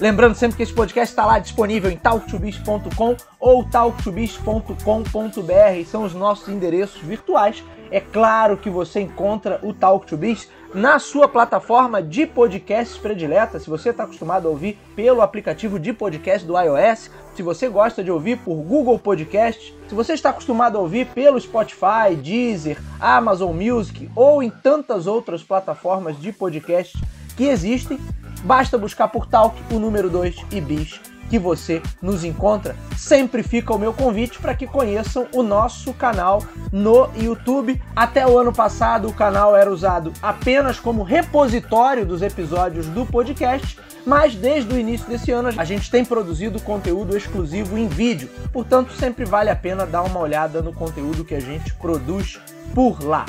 [0.00, 6.48] Lembrando sempre que esse podcast está lá disponível em talktobiz.com ou talktobiz.com.br, são os nossos
[6.48, 7.62] endereços virtuais.
[7.90, 13.60] É claro que você encontra o Talk to Biz na sua plataforma de podcasts predileta.
[13.60, 18.02] Se você está acostumado a ouvir pelo aplicativo de podcast do iOS, se você gosta
[18.02, 23.54] de ouvir por Google Podcasts, se você está acostumado a ouvir pelo Spotify, Deezer, Amazon
[23.54, 26.98] Music ou em tantas outras plataformas de podcast
[27.36, 27.98] que existem,
[28.42, 31.00] Basta buscar por Talk o número 2 e bis
[31.32, 32.76] que você nos encontra.
[32.94, 37.80] Sempre fica o meu convite para que conheçam o nosso canal no YouTube.
[37.96, 43.78] Até o ano passado, o canal era usado apenas como repositório dos episódios do podcast,
[44.04, 48.28] mas desde o início desse ano a gente tem produzido conteúdo exclusivo em vídeo.
[48.52, 52.38] Portanto, sempre vale a pena dar uma olhada no conteúdo que a gente produz
[52.74, 53.24] por lá.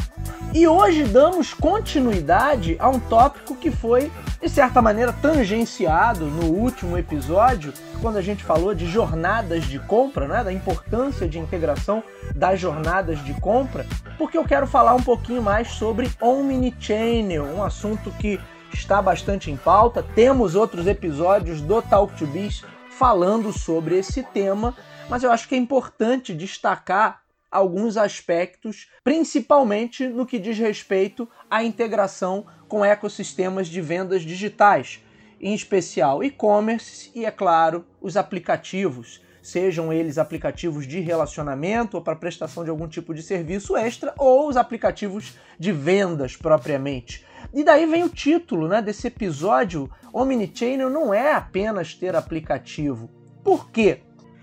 [0.53, 4.11] E hoje damos continuidade a um tópico que foi,
[4.43, 10.27] de certa maneira, tangenciado no último episódio, quando a gente falou de jornadas de compra,
[10.27, 12.03] né, da importância de integração
[12.35, 13.85] das jornadas de compra,
[14.17, 18.37] porque eu quero falar um pouquinho mais sobre Omnichannel, um assunto que
[18.73, 20.03] está bastante em pauta.
[20.13, 24.75] Temos outros episódios do Talk to Biz falando sobre esse tema,
[25.09, 31.63] mas eu acho que é importante destacar alguns aspectos, principalmente no que diz respeito à
[31.63, 34.99] integração com ecossistemas de vendas digitais,
[35.39, 42.15] em especial e-commerce e, é claro, os aplicativos, sejam eles aplicativos de relacionamento ou para
[42.15, 47.23] prestação de algum tipo de serviço extra, ou os aplicativos de vendas propriamente.
[47.53, 53.07] E daí vem o título né, desse episódio: Omnichannel não é apenas ter aplicativo.
[53.43, 53.99] Por quê?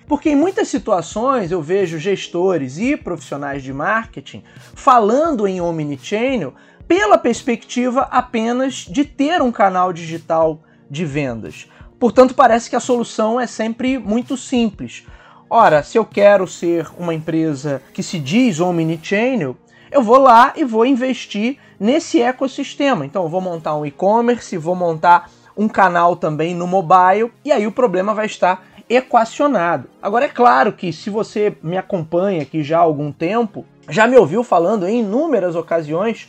[0.06, 6.54] Porque em muitas situações eu vejo gestores e profissionais de marketing falando em omnichannel
[6.90, 10.58] pela perspectiva apenas de ter um canal digital
[10.90, 11.70] de vendas.
[12.00, 15.06] Portanto, parece que a solução é sempre muito simples.
[15.48, 19.56] Ora, se eu quero ser uma empresa que se diz omnichannel,
[19.88, 23.06] eu vou lá e vou investir nesse ecossistema.
[23.06, 27.68] Então, eu vou montar um e-commerce, vou montar um canal também no mobile, e aí
[27.68, 29.88] o problema vai estar equacionado.
[30.02, 34.16] Agora, é claro que se você me acompanha aqui já há algum tempo, já me
[34.16, 36.28] ouviu falando em inúmeras ocasiões,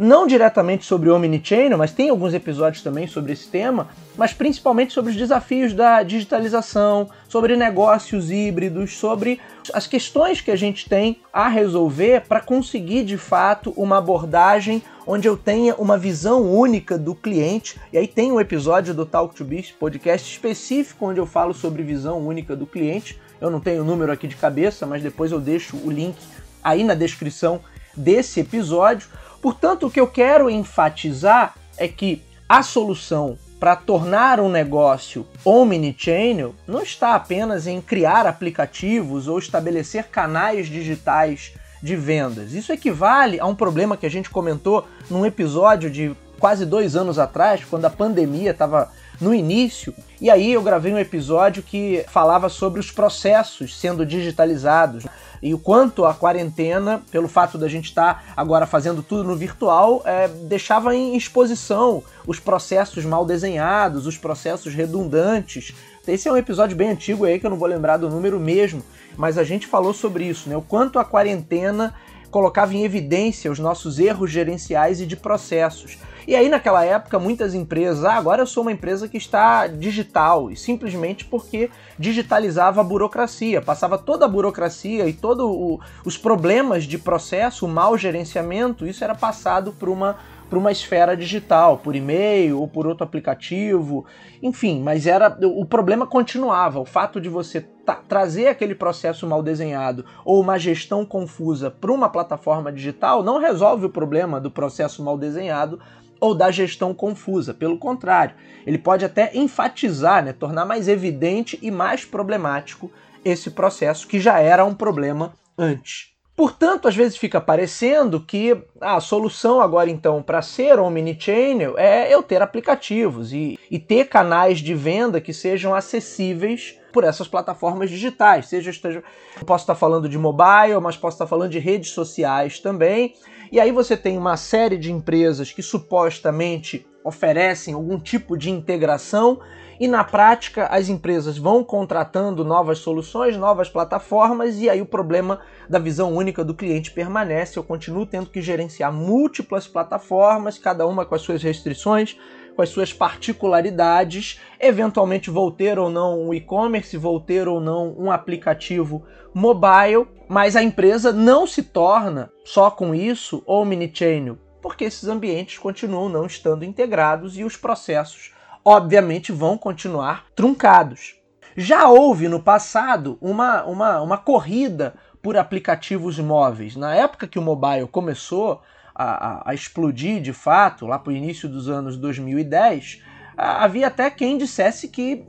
[0.00, 5.10] não diretamente sobre Omnichannel, mas tem alguns episódios também sobre esse tema, mas principalmente sobre
[5.10, 9.38] os desafios da digitalização, sobre negócios híbridos, sobre
[9.74, 15.28] as questões que a gente tem a resolver para conseguir de fato uma abordagem onde
[15.28, 17.78] eu tenha uma visão única do cliente.
[17.92, 21.82] E aí tem um episódio do Talk to Biz, podcast específico onde eu falo sobre
[21.82, 23.20] visão única do cliente.
[23.38, 26.16] Eu não tenho o número aqui de cabeça, mas depois eu deixo o link
[26.64, 27.60] aí na descrição
[27.94, 29.08] desse episódio.
[29.40, 36.54] Portanto, o que eu quero enfatizar é que a solução para tornar um negócio omnichannel
[36.66, 42.52] não está apenas em criar aplicativos ou estabelecer canais digitais de vendas.
[42.52, 47.18] Isso equivale a um problema que a gente comentou num episódio de quase dois anos
[47.18, 49.94] atrás, quando a pandemia estava no início.
[50.20, 55.04] E aí eu gravei um episódio que falava sobre os processos sendo digitalizados
[55.42, 59.36] e o quanto a quarentena, pelo fato da gente estar tá agora fazendo tudo no
[59.36, 65.74] virtual, é, deixava em exposição os processos mal desenhados, os processos redundantes.
[66.06, 68.82] Esse é um episódio bem antigo aí que eu não vou lembrar do número mesmo,
[69.16, 70.56] mas a gente falou sobre isso, né?
[70.56, 71.94] O quanto a quarentena
[72.30, 75.98] colocava em evidência os nossos erros gerenciais e de processos.
[76.26, 80.50] E aí, naquela época, muitas empresas, ah, agora eu sou uma empresa que está digital,
[80.50, 86.98] e simplesmente porque digitalizava a burocracia, passava toda a burocracia e todos os problemas de
[86.98, 90.18] processo, o mau gerenciamento, isso era passado por uma
[90.50, 94.04] para uma esfera digital, por e-mail ou por outro aplicativo,
[94.42, 96.80] enfim, mas era o problema continuava.
[96.80, 97.64] O fato de você
[98.08, 103.86] trazer aquele processo mal desenhado ou uma gestão confusa para uma plataforma digital não resolve
[103.86, 105.80] o problema do processo mal desenhado
[106.20, 107.54] ou da gestão confusa.
[107.54, 108.34] Pelo contrário,
[108.66, 112.90] ele pode até enfatizar, né, tornar mais evidente e mais problemático
[113.24, 116.10] esse processo que já era um problema antes.
[116.40, 122.22] Portanto, às vezes fica parecendo que a solução agora então para ser omnichannel é eu
[122.22, 128.48] ter aplicativos e, e ter canais de venda que sejam acessíveis por essas plataformas digitais.
[128.48, 129.04] Seja esteja,
[129.44, 133.12] posso estar falando de mobile, mas posso estar falando de redes sociais também.
[133.52, 139.40] E aí você tem uma série de empresas que supostamente oferecem algum tipo de integração
[139.80, 145.40] e na prática as empresas vão contratando novas soluções, novas plataformas e aí o problema
[145.70, 147.58] da visão única do cliente permanece.
[147.58, 152.18] Eu continuo tendo que gerenciar múltiplas plataformas, cada uma com as suas restrições,
[152.54, 154.38] com as suas particularidades.
[154.60, 160.56] Eventualmente vou ter ou não um e-commerce, vou ter ou não um aplicativo mobile, mas
[160.56, 166.66] a empresa não se torna só com isso omnichannel, porque esses ambientes continuam não estando
[166.66, 168.38] integrados e os processos
[168.70, 171.16] obviamente vão continuar truncados.
[171.56, 176.76] Já houve no passado uma, uma, uma corrida por aplicativos móveis.
[176.76, 178.62] Na época que o mobile começou
[178.94, 183.02] a, a, a explodir de fato, lá para o início dos anos 2010,
[183.36, 185.26] havia até quem dissesse que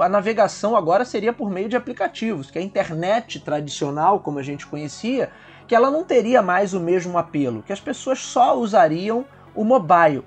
[0.00, 4.64] a navegação agora seria por meio de aplicativos, que a internet tradicional, como a gente
[4.64, 5.30] conhecia,
[5.66, 9.24] que ela não teria mais o mesmo apelo, que as pessoas só usariam
[9.56, 10.22] o mobile.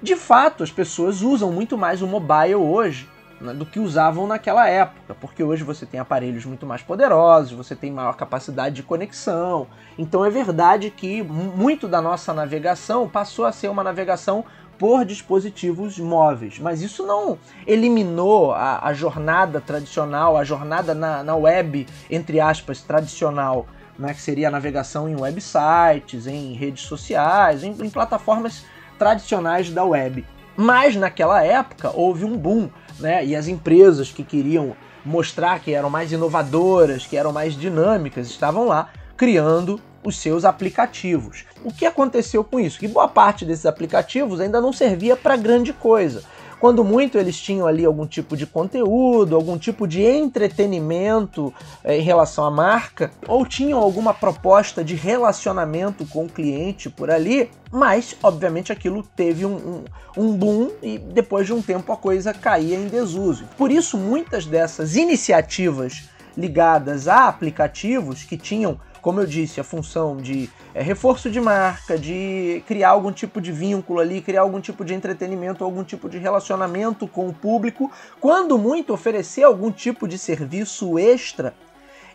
[0.00, 3.08] De fato, as pessoas usam muito mais o mobile hoje
[3.40, 7.74] né, do que usavam naquela época, porque hoje você tem aparelhos muito mais poderosos, você
[7.74, 9.66] tem maior capacidade de conexão.
[9.98, 14.44] Então é verdade que muito da nossa navegação passou a ser uma navegação
[14.78, 17.36] por dispositivos móveis, mas isso não
[17.66, 23.66] eliminou a, a jornada tradicional, a jornada na, na web, entre aspas, tradicional,
[23.98, 28.64] né, que seria a navegação em websites, em redes sociais, em, em plataformas
[28.98, 30.24] tradicionais da web.
[30.56, 32.68] Mas naquela época houve um boom,
[32.98, 33.24] né?
[33.24, 38.66] E as empresas que queriam mostrar que eram mais inovadoras, que eram mais dinâmicas, estavam
[38.66, 41.44] lá criando os seus aplicativos.
[41.64, 42.78] O que aconteceu com isso?
[42.78, 46.22] Que boa parte desses aplicativos ainda não servia para grande coisa.
[46.60, 52.02] Quando muito eles tinham ali algum tipo de conteúdo, algum tipo de entretenimento é, em
[52.02, 58.16] relação à marca, ou tinham alguma proposta de relacionamento com o cliente por ali, mas
[58.22, 59.84] obviamente aquilo teve um,
[60.16, 63.44] um, um boom e depois de um tempo a coisa caía em desuso.
[63.56, 70.16] Por isso, muitas dessas iniciativas ligadas a aplicativos que tinham como eu disse, a função
[70.16, 74.84] de é, reforço de marca, de criar algum tipo de vínculo ali, criar algum tipo
[74.84, 77.90] de entretenimento, algum tipo de relacionamento com o público,
[78.20, 81.54] quando muito oferecer algum tipo de serviço extra.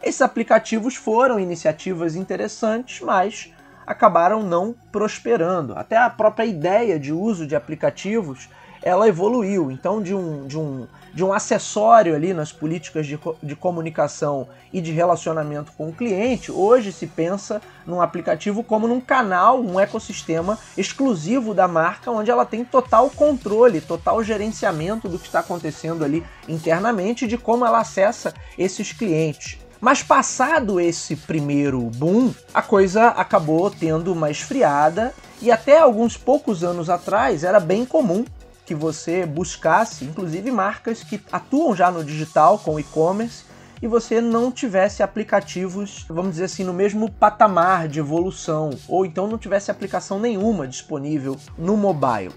[0.02, 3.54] Esses aplicativos foram iniciativas interessantes, mas
[3.88, 5.74] acabaram não prosperando.
[5.76, 8.50] Até a própria ideia de uso de aplicativos
[8.84, 9.72] ela evoluiu.
[9.72, 14.82] Então, de um, de um, de um acessório ali nas políticas de, de comunicação e
[14.82, 20.58] de relacionamento com o cliente, hoje se pensa num aplicativo como num canal, um ecossistema
[20.76, 26.26] exclusivo da marca, onde ela tem total controle, total gerenciamento do que está acontecendo ali
[26.48, 29.60] internamente de como ela acessa esses clientes.
[29.80, 36.64] Mas passado esse primeiro boom, a coisa acabou tendo uma esfriada e até alguns poucos
[36.64, 38.24] anos atrás era bem comum
[38.66, 43.44] que você buscasse, inclusive marcas que atuam já no digital com e-commerce
[43.82, 49.28] e você não tivesse aplicativos, vamos dizer assim, no mesmo patamar de evolução, ou então
[49.28, 52.32] não tivesse aplicação nenhuma disponível no mobile.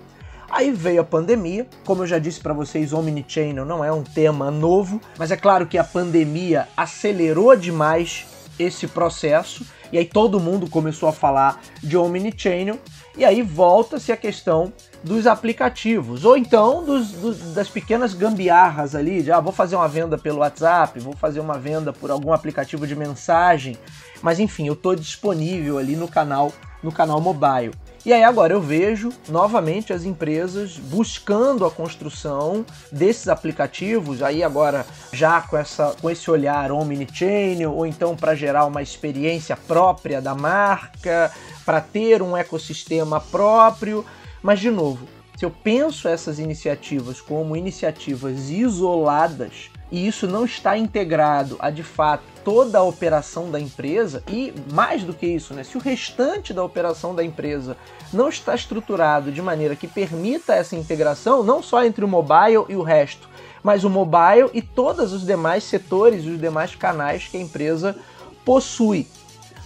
[0.50, 4.50] Aí veio a pandemia, como eu já disse para vocês, omnichannel não é um tema
[4.50, 8.26] novo, mas é claro que a pandemia acelerou demais
[8.58, 12.78] esse processo e aí todo mundo começou a falar de omnichannel
[13.16, 14.72] e aí volta-se a questão
[15.02, 19.88] dos aplicativos, ou então dos, dos, das pequenas gambiarras ali, de ah, vou fazer uma
[19.88, 23.76] venda pelo WhatsApp, vou fazer uma venda por algum aplicativo de mensagem,
[24.22, 27.72] mas enfim, eu estou disponível ali no canal, no canal mobile.
[28.06, 34.86] E aí agora eu vejo novamente as empresas buscando a construção desses aplicativos, aí agora
[35.12, 40.36] já com, essa, com esse olhar omnichannel, ou então para gerar uma experiência própria da
[40.36, 41.32] marca,
[41.64, 44.06] para ter um ecossistema próprio.
[44.46, 50.78] Mas, de novo, se eu penso essas iniciativas como iniciativas isoladas, e isso não está
[50.78, 55.64] integrado a de fato toda a operação da empresa e mais do que isso, né,
[55.64, 57.76] se o restante da operação da empresa
[58.12, 62.76] não está estruturado de maneira que permita essa integração, não só entre o mobile e
[62.76, 63.28] o resto,
[63.64, 67.96] mas o mobile e todos os demais setores e os demais canais que a empresa
[68.44, 69.08] possui.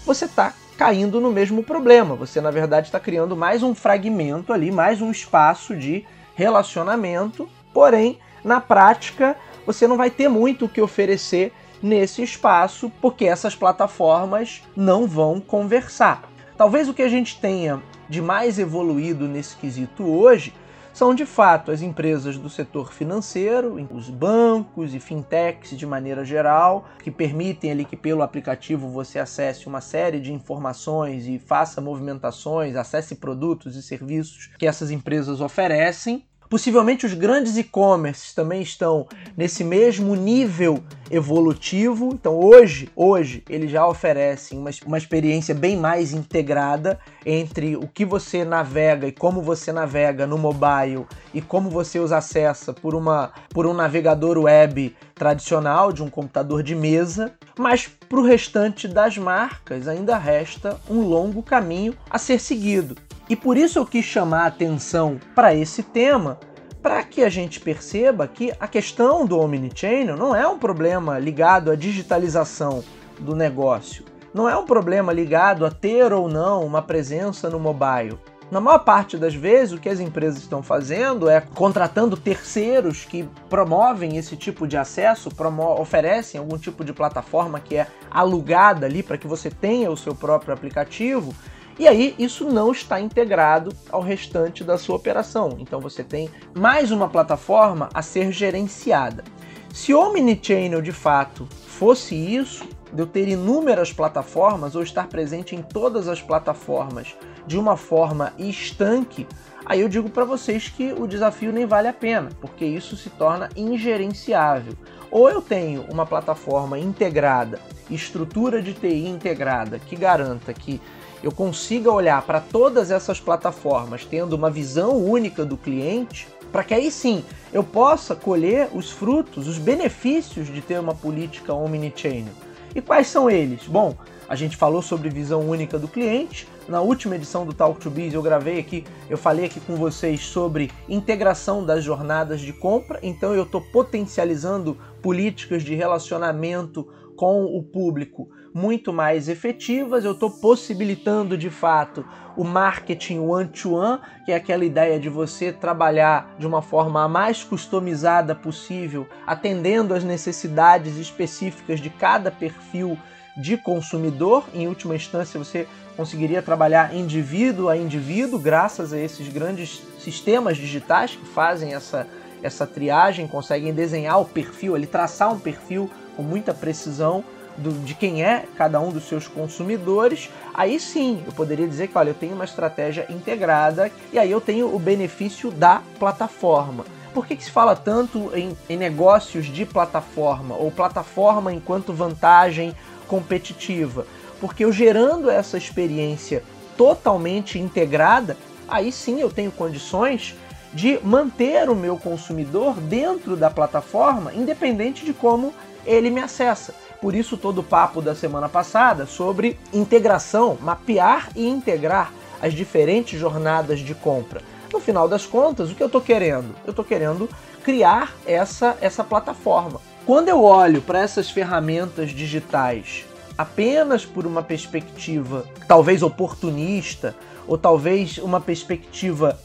[0.06, 2.14] Você está caindo no mesmo problema.
[2.14, 8.18] Você, na verdade, está criando mais um fragmento ali, mais um espaço de relacionamento, porém,
[8.42, 14.62] na prática, você não vai ter muito o que oferecer nesse espaço, porque essas plataformas
[14.74, 16.22] não vão conversar.
[16.56, 20.54] Talvez o que a gente tenha de mais evoluído nesse quesito hoje
[20.92, 26.86] são de fato as empresas do setor financeiro, os bancos e fintechs de maneira geral,
[27.02, 32.76] que permitem ali que pelo aplicativo você acesse uma série de informações e faça movimentações,
[32.76, 36.24] acesse produtos e serviços que essas empresas oferecem.
[36.50, 42.10] Possivelmente os grandes e-commerces também estão nesse mesmo nível evolutivo.
[42.12, 48.04] Então hoje, hoje eles já oferecem uma, uma experiência bem mais integrada entre o que
[48.04, 53.30] você navega e como você navega no mobile e como você os acessa por, uma,
[53.50, 57.32] por um navegador web tradicional de um computador de mesa.
[57.56, 62.96] Mas para o restante das marcas ainda resta um longo caminho a ser seguido.
[63.30, 66.40] E por isso eu quis chamar a atenção para esse tema,
[66.82, 71.70] para que a gente perceba que a questão do omnichannel não é um problema ligado
[71.70, 72.82] à digitalização
[73.20, 78.18] do negócio, não é um problema ligado a ter ou não uma presença no mobile.
[78.50, 83.28] Na maior parte das vezes, o que as empresas estão fazendo é contratando terceiros que
[83.48, 85.30] promovem esse tipo de acesso,
[85.78, 90.16] oferecem algum tipo de plataforma que é alugada ali para que você tenha o seu
[90.16, 91.32] próprio aplicativo
[91.80, 95.56] e aí isso não está integrado ao restante da sua operação.
[95.58, 99.24] Então você tem mais uma plataforma a ser gerenciada.
[99.72, 105.56] Se o Omnichannel de fato fosse isso, de eu ter inúmeras plataformas ou estar presente
[105.56, 109.26] em todas as plataformas de uma forma estanque,
[109.64, 113.08] aí eu digo para vocês que o desafio nem vale a pena, porque isso se
[113.08, 114.74] torna ingerenciável.
[115.10, 117.58] Ou eu tenho uma plataforma integrada,
[117.90, 120.80] estrutura de TI integrada, que garanta que
[121.22, 126.74] eu consiga olhar para todas essas plataformas tendo uma visão única do cliente, para que
[126.74, 132.32] aí sim eu possa colher os frutos, os benefícios de ter uma política omnichannel.
[132.74, 133.66] E quais são eles?
[133.66, 133.96] Bom,
[134.28, 136.46] a gente falou sobre visão única do cliente.
[136.68, 140.20] Na última edição do Talk to Biz eu gravei aqui, eu falei aqui com vocês
[140.20, 143.00] sobre integração das jornadas de compra.
[143.02, 146.86] Então eu estou potencializando políticas de relacionamento
[147.20, 150.06] com o público muito mais efetivas.
[150.06, 152.02] Eu estou possibilitando de fato
[152.34, 157.44] o marketing one-to-one, que é aquela ideia de você trabalhar de uma forma a mais
[157.44, 162.96] customizada possível, atendendo às necessidades específicas de cada perfil
[163.36, 164.48] de consumidor.
[164.54, 171.16] Em última instância, você conseguiria trabalhar indivíduo a indivíduo, graças a esses grandes sistemas digitais
[171.16, 172.06] que fazem essa,
[172.42, 177.24] essa triagem, conseguem desenhar o perfil, ele traçar um perfil com muita precisão
[177.56, 181.96] do, de quem é cada um dos seus consumidores, aí sim eu poderia dizer que
[181.96, 186.84] olha, eu tenho uma estratégia integrada e aí eu tenho o benefício da plataforma.
[187.14, 192.76] Por que, que se fala tanto em, em negócios de plataforma ou plataforma enquanto vantagem
[193.08, 194.06] competitiva?
[194.42, 196.44] Porque eu gerando essa experiência
[196.76, 198.36] totalmente integrada,
[198.68, 200.36] aí sim eu tenho condições
[200.72, 205.52] de manter o meu consumidor dentro da plataforma, independente de como
[205.84, 206.74] ele me acessa.
[207.00, 212.12] Por isso todo o papo da semana passada sobre integração, mapear e integrar
[212.42, 214.42] as diferentes jornadas de compra.
[214.72, 216.54] No final das contas, o que eu estou querendo?
[216.64, 217.28] Eu estou querendo
[217.64, 219.80] criar essa, essa plataforma.
[220.06, 223.04] Quando eu olho para essas ferramentas digitais
[223.36, 229.38] apenas por uma perspectiva talvez oportunista ou talvez uma perspectiva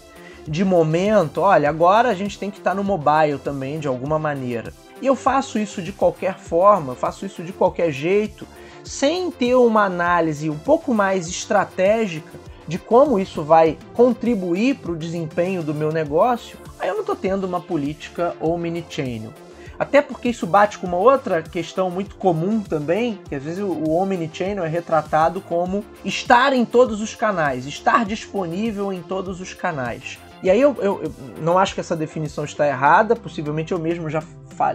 [0.47, 4.19] de momento, olha, agora a gente tem que estar tá no mobile também de alguma
[4.19, 4.73] maneira.
[5.01, 8.47] E eu faço isso de qualquer forma, faço isso de qualquer jeito,
[8.83, 12.31] sem ter uma análise um pouco mais estratégica
[12.67, 17.15] de como isso vai contribuir para o desempenho do meu negócio, aí eu não estou
[17.15, 19.33] tendo uma política omnichannel.
[19.77, 23.91] Até porque isso bate com uma outra questão muito comum também, que às vezes o
[23.91, 30.17] omnichannel é retratado como estar em todos os canais, estar disponível em todos os canais.
[30.43, 31.11] E aí eu, eu, eu,
[31.41, 34.23] não acho que essa definição está errada, possivelmente eu mesmo já,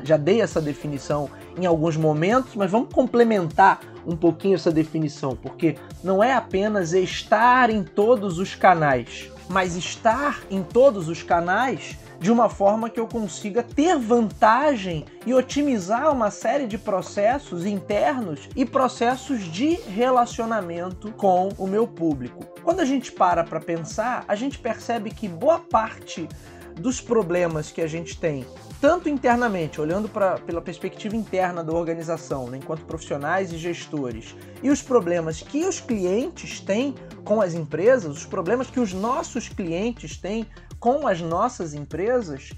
[0.03, 5.77] já dei essa definição em alguns momentos, mas vamos complementar um pouquinho essa definição, porque
[6.03, 12.31] não é apenas estar em todos os canais, mas estar em todos os canais de
[12.31, 18.67] uma forma que eu consiga ter vantagem e otimizar uma série de processos internos e
[18.67, 22.45] processos de relacionamento com o meu público.
[22.63, 26.29] Quando a gente para para pensar, a gente percebe que boa parte
[26.77, 28.45] dos problemas que a gente tem
[28.81, 34.71] tanto internamente, olhando pra, pela perspectiva interna da organização, né, enquanto profissionais e gestores, e
[34.71, 40.17] os problemas que os clientes têm com as empresas, os problemas que os nossos clientes
[40.17, 40.47] têm
[40.81, 42.51] com as nossas empresas,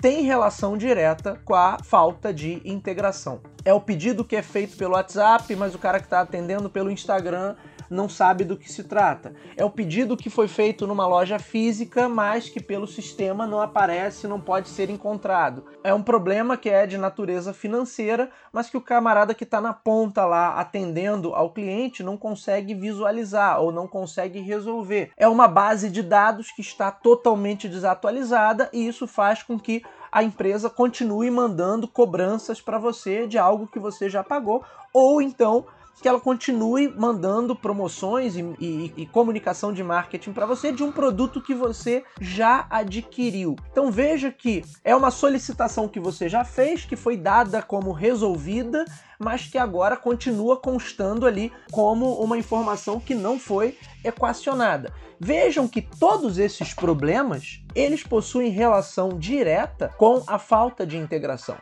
[0.00, 3.40] tem relação direta com a falta de integração.
[3.64, 6.90] É o pedido que é feito pelo WhatsApp, mas o cara que está atendendo pelo
[6.90, 7.54] Instagram
[7.90, 9.34] não sabe do que se trata.
[9.56, 14.26] É o pedido que foi feito numa loja física, mas que pelo sistema não aparece,
[14.26, 15.64] não pode ser encontrado.
[15.82, 19.72] É um problema que é de natureza financeira, mas que o camarada que está na
[19.72, 25.10] ponta lá atendendo ao cliente não consegue visualizar ou não consegue resolver.
[25.16, 30.22] É uma base de dados que está totalmente desatualizada e isso faz com que a
[30.22, 35.66] empresa continue mandando cobranças para você de algo que você já pagou ou então
[36.00, 40.92] que ela continue mandando promoções e, e, e comunicação de marketing para você de um
[40.92, 43.56] produto que você já adquiriu.
[43.70, 48.84] Então veja que é uma solicitação que você já fez, que foi dada como resolvida,
[49.18, 54.92] mas que agora continua constando ali como uma informação que não foi equacionada.
[55.20, 61.56] Vejam que todos esses problemas, eles possuem relação direta com a falta de integração.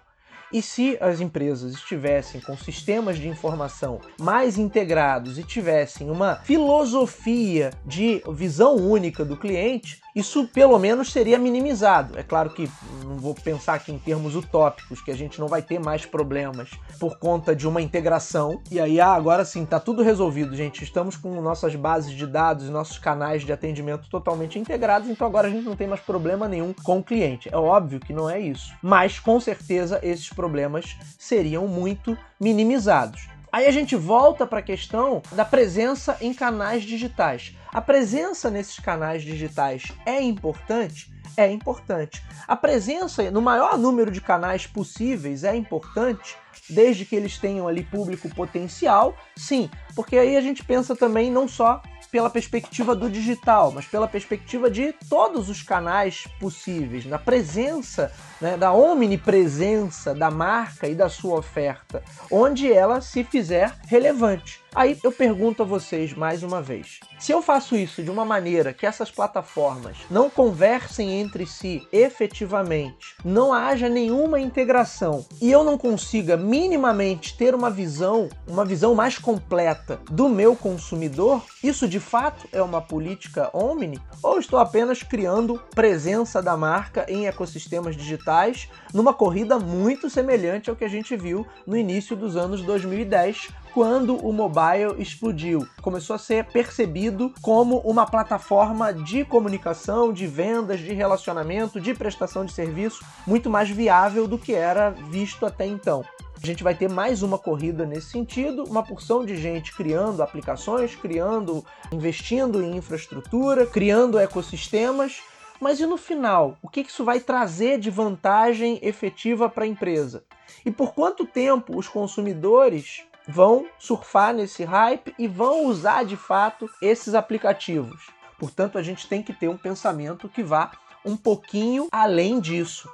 [0.53, 7.71] E se as empresas estivessem com sistemas de informação mais integrados e tivessem uma filosofia
[7.85, 12.19] de visão única do cliente, isso pelo menos seria minimizado.
[12.19, 12.71] É claro que
[13.05, 16.71] não vou pensar aqui em termos utópicos, que a gente não vai ter mais problemas
[16.99, 18.63] por conta de uma integração.
[18.71, 20.83] E aí, ah, agora sim, tá tudo resolvido, gente.
[20.83, 25.49] Estamos com nossas bases de dados e nossos canais de atendimento totalmente integrados, então agora
[25.49, 27.51] a gente não tem mais problema nenhum com o cliente.
[27.53, 33.36] É óbvio que não é isso, mas com certeza esses problemas seriam muito minimizados.
[33.57, 37.57] Aí a gente volta para a questão da presença em canais digitais.
[37.73, 41.11] A presença nesses canais digitais é importante?
[41.37, 42.23] É importante.
[42.47, 46.37] A presença no maior número de canais possíveis é importante,
[46.69, 51.47] desde que eles tenham ali público potencial, sim, porque aí a gente pensa também não
[51.47, 58.11] só pela perspectiva do digital, mas pela perspectiva de todos os canais possíveis, na presença,
[58.41, 64.66] né, da omnipresença da marca e da sua oferta, onde ela se fizer relevante.
[64.77, 68.75] Aí eu pergunto a vocês mais uma vez: se eu faço isso de uma maneira
[68.75, 75.79] que essas plataformas não conversem entre si efetivamente, não haja nenhuma integração e eu não
[75.79, 82.47] consiga minimamente ter uma visão, uma visão mais completa do meu consumidor, isso de fato
[82.53, 83.99] é uma política omni?
[84.23, 90.77] Ou estou apenas criando presença da marca em ecossistemas digitais numa corrida muito semelhante ao
[90.77, 95.69] que a gente viu no início dos anos 2010 quando o mobile explodiu.
[95.83, 102.47] Começou a ser percebido como uma plataforma de comunicação, de vendas, de relacionamento, de prestação
[102.47, 106.03] de serviço muito mais viável do que era visto até então.
[106.43, 110.97] A gente vai ter mais uma corrida nesse sentido, uma porção de gente criando aplicações,
[110.97, 111.63] criando,
[111.93, 115.21] investindo em infraestrutura, criando ecossistemas.
[115.61, 116.57] Mas e no final?
[116.63, 120.25] O que isso vai trazer de vantagem efetiva para a empresa?
[120.65, 126.69] E por quanto tempo os consumidores vão surfar nesse hype e vão usar de fato
[126.81, 128.09] esses aplicativos.
[128.39, 130.73] Portanto, a gente tem que ter um pensamento que vá
[131.05, 132.89] um pouquinho além disso.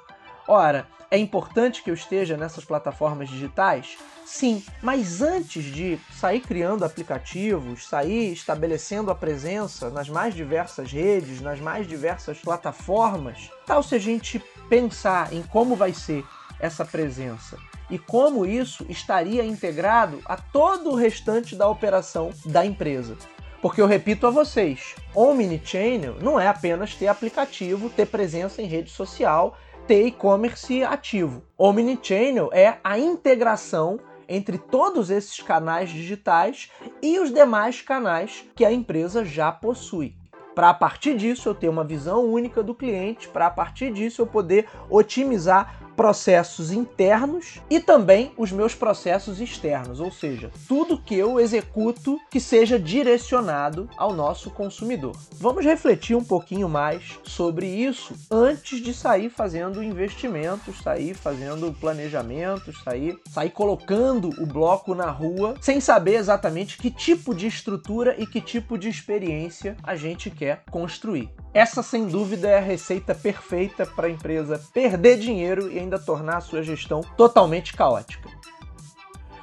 [0.47, 3.97] Ora, é importante que eu esteja nessas plataformas digitais?
[4.25, 11.41] Sim, mas antes de sair criando aplicativos, sair estabelecendo a presença nas mais diversas redes,
[11.41, 16.23] nas mais diversas plataformas, tal se a gente pensar em como vai ser
[16.63, 17.57] essa presença
[17.89, 23.17] e como isso estaria integrado a todo o restante da operação da empresa.
[23.61, 28.89] Porque eu repito a vocês, Omnichannel não é apenas ter aplicativo, ter presença em rede
[28.89, 31.43] social, ter e-commerce ativo.
[31.57, 36.71] Omnichannel é a integração entre todos esses canais digitais
[37.01, 40.15] e os demais canais que a empresa já possui.
[40.55, 44.21] Para a partir disso eu ter uma visão única do cliente, para a partir disso
[44.21, 51.15] eu poder otimizar processos internos e também os meus processos externos, ou seja, tudo que
[51.15, 55.15] eu executo que seja direcionado ao nosso consumidor.
[55.33, 62.81] Vamos refletir um pouquinho mais sobre isso antes de sair fazendo investimentos, sair fazendo planejamentos,
[62.83, 68.25] sair, sair colocando o bloco na rua sem saber exatamente que tipo de estrutura e
[68.25, 71.29] que tipo de experiência a gente quer construir.
[71.53, 76.37] Essa, sem dúvida, é a receita perfeita para a empresa perder dinheiro e ainda tornar
[76.37, 78.29] a sua gestão totalmente caótica.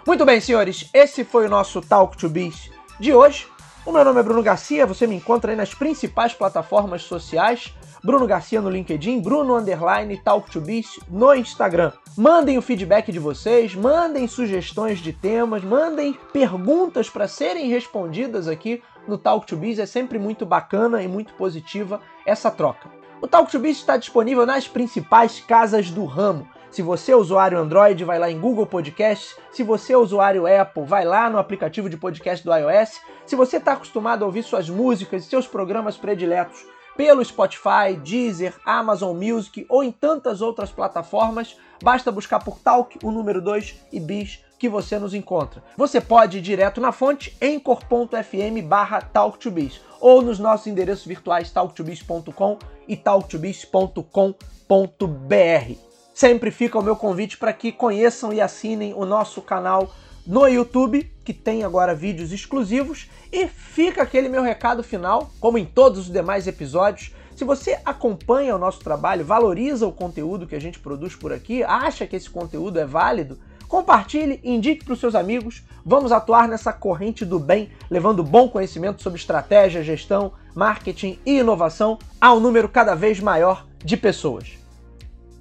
[0.07, 3.47] Muito bem, senhores, esse foi o nosso Talk to Biz de hoje.
[3.85, 7.75] O meu nome é Bruno Garcia, você me encontra aí nas principais plataformas sociais.
[8.03, 11.93] Bruno Garcia no LinkedIn, Bruno Underline Talk to Biz no Instagram.
[12.17, 18.83] Mandem o feedback de vocês, mandem sugestões de temas, mandem perguntas para serem respondidas aqui
[19.07, 19.79] no Talk to Biz.
[19.79, 23.00] É sempre muito bacana e muito positiva essa troca.
[23.23, 26.49] O Talk to Biz está disponível nas principais casas do ramo.
[26.71, 29.37] Se você é usuário Android, vai lá em Google Podcasts.
[29.53, 32.99] Se você é usuário Apple, vai lá no aplicativo de podcast do iOS.
[33.27, 36.65] Se você está acostumado a ouvir suas músicas e seus programas prediletos
[36.97, 43.11] pelo Spotify, Deezer, Amazon Music ou em tantas outras plataformas, basta buscar por Talk, o
[43.11, 45.65] número 2 e Bis que você nos encontra.
[45.75, 51.51] Você pode ir direto na fonte em cor.fm barra talktobiz ou nos nossos endereços virtuais
[51.51, 55.75] talktobiz.com e talktobiz.com.br.
[56.13, 59.91] Sempre fica o meu convite para que conheçam e assinem o nosso canal
[60.27, 65.65] no YouTube, que tem agora vídeos exclusivos, e fica aquele meu recado final, como em
[65.65, 67.15] todos os demais episódios.
[67.35, 71.63] Se você acompanha o nosso trabalho, valoriza o conteúdo que a gente produz por aqui,
[71.63, 73.39] acha que esse conteúdo é válido,
[73.71, 75.63] compartilhe, indique para os seus amigos.
[75.87, 81.97] Vamos atuar nessa corrente do bem, levando bom conhecimento sobre estratégia, gestão, marketing e inovação
[82.21, 84.59] a um número cada vez maior de pessoas.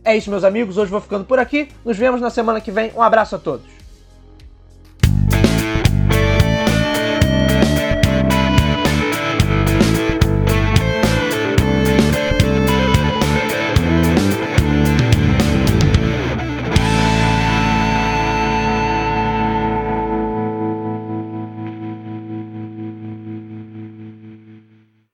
[0.05, 0.77] É isso, meus amigos.
[0.77, 1.69] Hoje vou ficando por aqui.
[1.83, 2.91] Nos vemos na semana que vem.
[2.95, 3.78] Um abraço a todos.